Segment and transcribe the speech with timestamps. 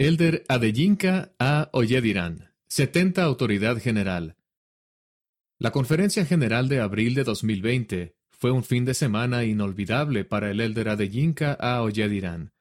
[0.00, 1.70] Elder Adeyinka A.
[1.72, 4.36] Oyediran, 70 Autoridad General.
[5.58, 10.60] La Conferencia General de abril de 2020 fue un fin de semana inolvidable para el
[10.60, 11.82] Elder Adeyinka A.
[11.82, 12.52] Oyediran.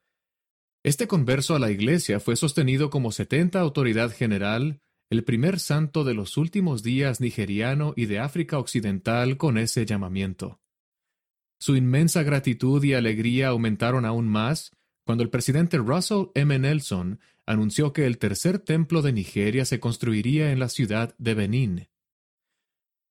[0.84, 4.82] Este converso a la Iglesia fue sostenido como 70 Autoridad General,
[5.12, 10.60] el primer santo de los últimos días nigeriano y de África Occidental con ese llamamiento.
[11.60, 14.72] Su inmensa gratitud y alegría aumentaron aún más
[15.08, 16.60] cuando el presidente Russell M.
[16.60, 21.88] Nelson anunció que el tercer templo de Nigeria se construiría en la ciudad de Benín.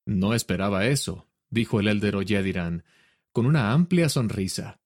[0.05, 2.85] No esperaba eso, dijo el elder Oyediran,
[3.33, 4.79] con una amplia sonrisa.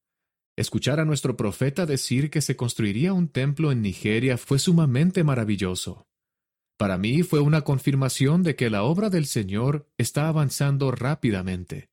[0.55, 6.07] Escuchar a nuestro profeta decir que se construiría un templo en Nigeria fue sumamente maravilloso.
[6.77, 11.90] Para mí fue una confirmación de que la obra del Señor está avanzando rápidamente.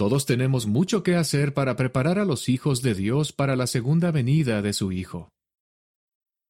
[0.00, 4.10] Todos tenemos mucho que hacer para preparar a los hijos de Dios para la segunda
[4.10, 5.28] venida de su Hijo.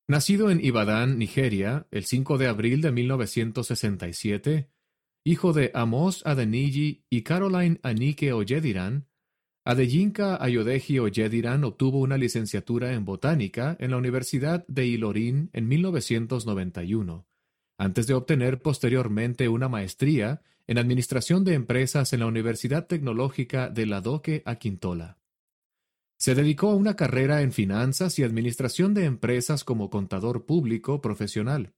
[0.07, 4.71] Nacido en Ibadan, Nigeria, el 5 de abril de 1967,
[5.24, 9.09] hijo de Amos Adeniji y Caroline Anike Oyediran,
[9.67, 17.27] Adeyinka Ayodeji Oyediran obtuvo una licenciatura en botánica en la Universidad de Ilorin en 1991,
[17.81, 23.87] antes de obtener posteriormente una maestría en Administración de Empresas en la Universidad Tecnológica de
[23.87, 25.17] Ladoque Quintola.
[26.19, 31.73] Se dedicó a una carrera en finanzas y administración de empresas como contador público profesional.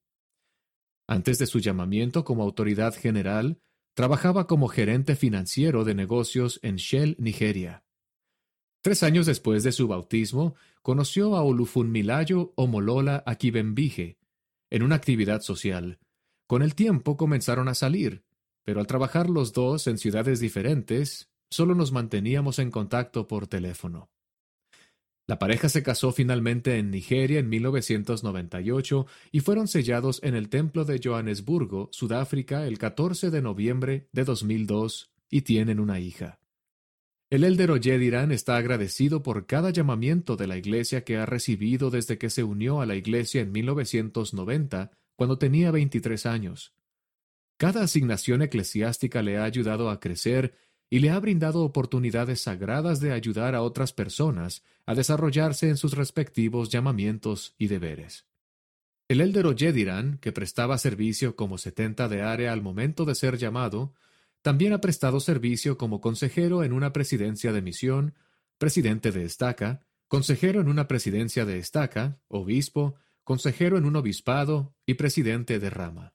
[1.07, 3.61] Antes de su llamamiento como autoridad general,
[3.95, 7.85] trabajaba como gerente financiero de negocios en Shell, Nigeria.
[8.81, 14.19] Tres años después de su bautismo, conoció a Olufunmilayo Omolola Akibembije
[14.73, 15.99] en una actividad social.
[16.47, 18.25] Con el tiempo comenzaron a salir,
[18.65, 24.11] pero al trabajar los dos en ciudades diferentes, solo nos manteníamos en contacto por teléfono.
[25.27, 30.87] La pareja se casó finalmente en Nigeria en 1998 y fueron sellados en el Templo
[30.87, 36.42] de Johannesburgo, Sudáfrica, el 14 de noviembre de 2002 y tienen una hija.
[37.33, 42.19] El elder Oyediran está agradecido por cada llamamiento de la iglesia que ha recibido desde
[42.19, 46.75] que se unió a la iglesia en 1990, cuando tenía 23 años.
[47.57, 50.59] Cada asignación eclesiástica le ha ayudado a crecer
[50.91, 55.97] y le ha brindado oportunidades sagradas de ayudar a otras personas a desarrollarse en sus
[55.97, 58.27] respectivos llamamientos y deberes.
[59.09, 63.95] El elder Oyediran, que prestaba servicio como setenta de área al momento de ser llamado,
[64.43, 68.15] también ha prestado servicio como consejero en una presidencia de misión,
[68.59, 74.95] presidente de estaca, consejero en una presidencia de estaca, obispo, consejero en un obispado y
[74.95, 76.12] presidente de rama.